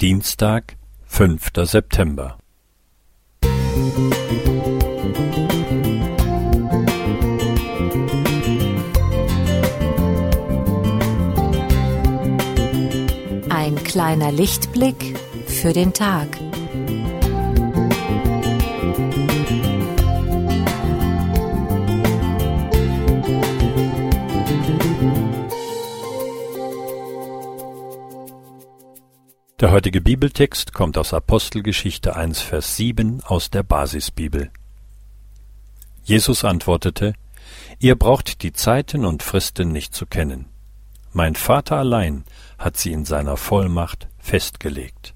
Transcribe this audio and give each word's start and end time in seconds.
Dienstag, 0.00 0.78
fünfter 1.04 1.66
September. 1.66 2.38
Ein 13.50 13.74
kleiner 13.84 14.32
Lichtblick 14.32 15.18
für 15.46 15.74
den 15.74 15.92
Tag. 15.92 16.28
Der 29.60 29.72
heutige 29.72 30.00
Bibeltext 30.00 30.72
kommt 30.72 30.96
aus 30.96 31.12
Apostelgeschichte 31.12 32.16
1, 32.16 32.40
Vers 32.40 32.76
7 32.76 33.22
aus 33.22 33.50
der 33.50 33.62
Basisbibel. 33.62 34.50
Jesus 36.02 36.46
antwortete, 36.46 37.12
Ihr 37.78 37.94
braucht 37.96 38.42
die 38.42 38.54
Zeiten 38.54 39.04
und 39.04 39.22
Fristen 39.22 39.70
nicht 39.70 39.94
zu 39.94 40.06
kennen. 40.06 40.46
Mein 41.12 41.34
Vater 41.34 41.76
allein 41.76 42.24
hat 42.56 42.78
sie 42.78 42.90
in 42.90 43.04
seiner 43.04 43.36
Vollmacht 43.36 44.08
festgelegt. 44.18 45.12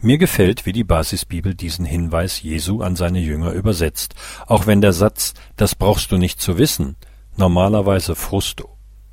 Mir 0.00 0.18
gefällt, 0.18 0.66
wie 0.66 0.72
die 0.72 0.82
Basisbibel 0.82 1.54
diesen 1.54 1.84
Hinweis 1.84 2.42
Jesu 2.42 2.82
an 2.82 2.96
seine 2.96 3.20
Jünger 3.20 3.52
übersetzt, 3.52 4.16
auch 4.48 4.66
wenn 4.66 4.80
der 4.80 4.92
Satz 4.92 5.34
Das 5.54 5.76
brauchst 5.76 6.10
du 6.10 6.16
nicht 6.16 6.40
zu 6.40 6.58
wissen 6.58 6.96
normalerweise 7.36 8.16
Frust 8.16 8.64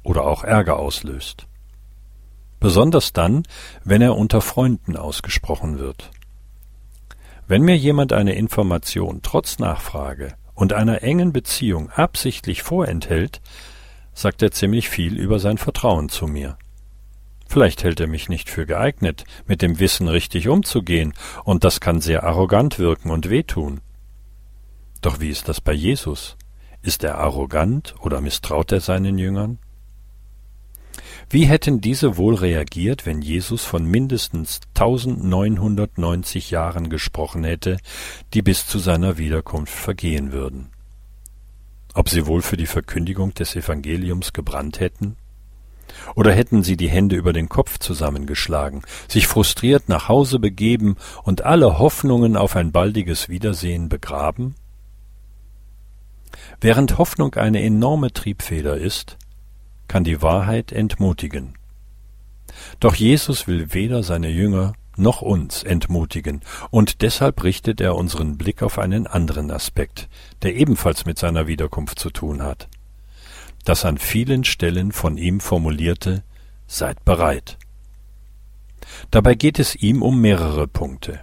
oder 0.01 0.23
auch 0.23 0.43
Ärger 0.43 0.79
auslöst 0.79 1.45
besonders 2.59 3.13
dann, 3.13 3.43
wenn 3.83 4.01
er 4.01 4.15
unter 4.15 4.41
Freunden 4.41 4.95
ausgesprochen 4.95 5.79
wird. 5.79 6.11
Wenn 7.47 7.61
mir 7.61 7.77
jemand 7.77 8.13
eine 8.13 8.35
Information 8.35 9.21
trotz 9.23 9.59
Nachfrage 9.59 10.35
und 10.53 10.73
einer 10.73 11.03
engen 11.03 11.31
Beziehung 11.31 11.89
absichtlich 11.91 12.63
vorenthält, 12.63 13.41
sagt 14.13 14.41
er 14.41 14.51
ziemlich 14.51 14.89
viel 14.89 15.17
über 15.17 15.39
sein 15.39 15.57
Vertrauen 15.57 16.09
zu 16.09 16.27
mir. 16.27 16.57
Vielleicht 17.47 17.83
hält 17.83 17.99
er 17.99 18.07
mich 18.07 18.27
nicht 18.27 18.49
für 18.49 18.65
geeignet, 18.65 19.23
mit 19.45 19.61
dem 19.61 19.79
Wissen 19.79 20.07
richtig 20.09 20.49
umzugehen, 20.49 21.13
und 21.45 21.63
das 21.63 21.79
kann 21.79 22.01
sehr 22.01 22.23
arrogant 22.23 22.79
wirken 22.79 23.09
und 23.09 23.29
wehtun. 23.29 23.79
Doch 25.01 25.21
wie 25.21 25.29
ist 25.29 25.47
das 25.47 25.61
bei 25.61 25.71
Jesus? 25.71 26.35
Ist 26.81 27.03
er 27.03 27.17
arrogant 27.17 27.95
oder 28.01 28.19
misstraut 28.19 28.71
er 28.71 28.81
seinen 28.81 29.17
Jüngern? 29.17 29.59
Wie 31.29 31.45
hätten 31.45 31.81
diese 31.81 32.15
wohl 32.15 32.35
reagiert, 32.35 33.05
wenn 33.05 33.21
Jesus 33.21 33.65
von 33.65 33.85
mindestens 33.85 34.61
1990 34.75 36.51
Jahren 36.51 36.89
gesprochen 36.89 37.43
hätte, 37.43 37.77
die 38.33 38.41
bis 38.41 38.65
zu 38.65 38.79
seiner 38.79 39.17
Wiederkunft 39.17 39.73
vergehen 39.73 40.31
würden? 40.31 40.69
Ob 41.93 42.07
sie 42.07 42.27
wohl 42.27 42.41
für 42.41 42.55
die 42.55 42.65
Verkündigung 42.65 43.33
des 43.33 43.57
Evangeliums 43.57 44.31
gebrannt 44.31 44.79
hätten? 44.79 45.17
Oder 46.15 46.31
hätten 46.31 46.63
sie 46.63 46.77
die 46.77 46.89
Hände 46.89 47.17
über 47.17 47.33
den 47.33 47.49
Kopf 47.49 47.77
zusammengeschlagen, 47.77 48.83
sich 49.09 49.27
frustriert 49.27 49.89
nach 49.89 50.07
Hause 50.07 50.39
begeben 50.39 50.95
und 51.23 51.41
alle 51.43 51.77
Hoffnungen 51.77 52.37
auf 52.37 52.55
ein 52.55 52.71
baldiges 52.71 53.27
Wiedersehen 53.27 53.89
begraben? 53.89 54.55
Während 56.61 56.97
Hoffnung 56.97 57.35
eine 57.35 57.61
enorme 57.63 58.13
Triebfeder 58.13 58.77
ist, 58.77 59.17
kann 59.87 60.03
die 60.03 60.21
Wahrheit 60.21 60.71
entmutigen. 60.71 61.57
Doch 62.79 62.95
Jesus 62.95 63.47
will 63.47 63.73
weder 63.73 64.03
seine 64.03 64.29
Jünger 64.29 64.73
noch 64.97 65.21
uns 65.21 65.63
entmutigen, 65.63 66.41
und 66.71 67.01
deshalb 67.01 67.43
richtet 67.43 67.79
er 67.81 67.95
unseren 67.95 68.37
Blick 68.37 68.63
auf 68.63 68.79
einen 68.79 69.07
anderen 69.07 69.51
Aspekt, 69.51 70.09
der 70.41 70.55
ebenfalls 70.55 71.05
mit 71.05 71.19
seiner 71.19 71.47
Wiederkunft 71.47 71.99
zu 71.99 72.09
tun 72.09 72.41
hat. 72.41 72.67
Das 73.63 73.85
an 73.85 73.97
vielen 73.97 74.43
Stellen 74.43 74.91
von 74.91 75.17
ihm 75.17 75.39
formulierte 75.39 76.23
Seid 76.69 77.05
bereit. 77.05 77.57
Dabei 79.11 79.35
geht 79.35 79.59
es 79.59 79.75
ihm 79.75 80.01
um 80.01 80.19
mehrere 80.19 80.67
Punkte. 80.67 81.19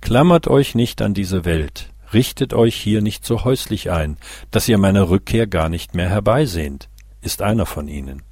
Klammert 0.00 0.46
euch 0.48 0.74
nicht 0.74 1.02
an 1.02 1.14
diese 1.14 1.44
Welt, 1.44 1.92
richtet 2.12 2.54
euch 2.54 2.76
hier 2.76 3.02
nicht 3.02 3.26
so 3.26 3.44
häuslich 3.44 3.90
ein, 3.90 4.16
dass 4.50 4.68
ihr 4.68 4.78
meine 4.78 5.10
Rückkehr 5.10 5.46
gar 5.46 5.68
nicht 5.68 5.94
mehr 5.94 6.08
herbeisehnt 6.08 6.88
ist 7.20 7.42
einer 7.42 7.66
von 7.66 7.88
ihnen. 7.88 8.22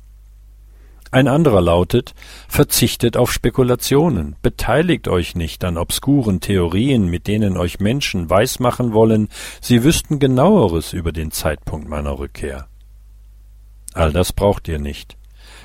Ein 1.15 1.28
anderer 1.28 1.61
lautet, 1.61 2.12
verzichtet 2.49 3.17
auf 3.17 3.33
Spekulationen, 3.33 4.34
beteiligt 4.43 5.06
euch 5.06 5.37
nicht 5.37 5.62
an 5.62 5.78
obskuren 5.78 6.41
Theorien, 6.41 7.06
mit 7.06 7.28
denen 7.28 7.56
euch 7.56 7.78
Menschen 7.78 8.28
weismachen 8.31 8.93
wollen, 8.93 9.28
sie 9.61 9.84
wüssten 9.84 10.19
genaueres 10.19 10.93
über 10.93 11.12
den 11.12 11.31
Zeitpunkt 11.31 11.89
meiner 11.89 12.19
Rückkehr. 12.19 12.67
All 13.93 14.12
das 14.12 14.33
braucht 14.33 14.67
ihr 14.67 14.81
nicht. 14.81 15.17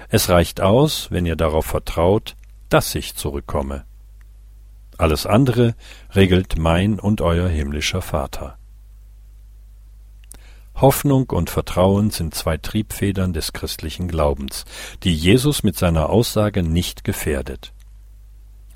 Es 0.10 0.30
reicht 0.30 0.62
aus, 0.62 1.10
wenn 1.10 1.26
ihr 1.26 1.36
darauf 1.36 1.66
vertraut, 1.66 2.36
dass 2.70 2.94
ich 2.94 3.16
zurückkomme. 3.16 3.86
Alles 5.00 5.26
andere 5.26 5.74
regelt 6.16 6.60
mein 6.60 7.00
und 7.00 7.22
euer 7.22 7.50
himmlischer 7.50 8.04
Vater. 8.04 8.59
Hoffnung 10.82 11.30
und 11.30 11.50
Vertrauen 11.50 12.10
sind 12.10 12.34
zwei 12.34 12.58
Triebfedern 12.58 13.34
des 13.34 13.52
christlichen 13.52 14.08
Glaubens, 14.08 14.66
die 15.04 15.14
Jesus 15.14 15.64
mit 15.64 15.78
seiner 15.78 16.10
Aussage 16.10 16.64
nicht 16.64 17.04
gefährdet. 17.04 17.74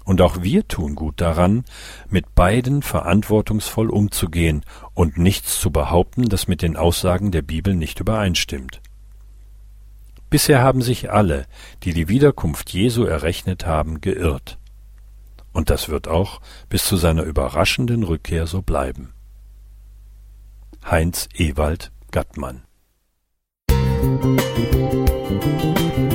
Und 0.03 0.19
auch 0.19 0.41
wir 0.41 0.67
tun 0.67 0.95
gut 0.95 1.21
daran, 1.21 1.63
mit 2.09 2.35
beiden 2.35 2.81
verantwortungsvoll 2.81 3.89
umzugehen 3.89 4.65
und 4.93 5.17
nichts 5.17 5.61
zu 5.61 5.71
behaupten, 5.71 6.27
das 6.27 6.49
mit 6.49 6.61
den 6.61 6.75
Aussagen 6.75 7.31
der 7.31 7.41
Bibel 7.41 7.73
nicht 7.73 8.01
übereinstimmt. 8.01 8.81
Bisher 10.29 10.61
haben 10.61 10.81
sich 10.81 11.11
alle, 11.11 11.45
die 11.83 11.93
die 11.93 12.09
Wiederkunft 12.09 12.71
Jesu 12.71 13.05
errechnet 13.05 13.65
haben, 13.65 14.01
geirrt. 14.01 14.57
Und 15.53 15.69
das 15.69 15.87
wird 15.87 16.09
auch 16.09 16.41
bis 16.67 16.83
zu 16.83 16.97
seiner 16.97 17.23
überraschenden 17.23 18.03
Rückkehr 18.03 18.45
so 18.45 18.61
bleiben. 18.61 19.13
Heinz 20.83 21.29
Ewald 21.35 21.92
Gattmann. 22.13 22.61
Musik 25.33 26.12